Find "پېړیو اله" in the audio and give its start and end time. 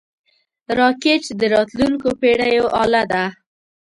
2.21-3.03